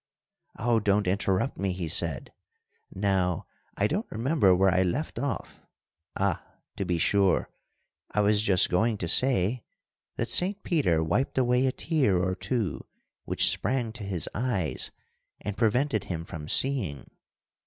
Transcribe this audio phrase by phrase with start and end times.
[0.57, 2.33] "Oh, don't interrupt me!" he said.
[2.91, 3.45] "Now
[3.77, 6.43] I don't remember where I left off—ah!
[6.77, 7.51] to be sure,
[8.09, 9.63] I was just going to say
[10.15, 12.87] that Saint Peter wiped away a tear or two
[13.25, 14.89] which sprang to his eyes
[15.39, 17.05] and prevented him from seeing.